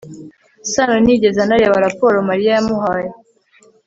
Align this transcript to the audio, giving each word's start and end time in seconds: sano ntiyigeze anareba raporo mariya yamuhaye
sano 0.71 0.95
ntiyigeze 0.99 1.39
anareba 1.41 1.83
raporo 1.85 2.17
mariya 2.29 2.51
yamuhaye 2.55 3.09